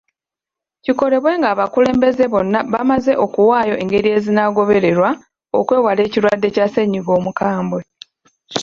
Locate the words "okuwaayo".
3.25-3.75